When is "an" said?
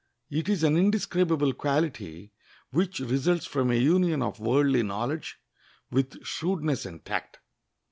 0.63-0.77